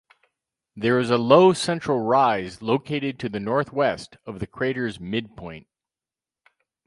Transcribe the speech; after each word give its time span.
There 0.75 0.97
is 0.97 1.11
a 1.11 1.17
low 1.19 1.53
central 1.53 1.99
rise 1.99 2.63
located 2.63 3.19
to 3.19 3.29
the 3.29 3.39
northwest 3.39 4.17
of 4.25 4.39
the 4.39 4.47
crater's 4.47 4.99
midpoint. 4.99 5.67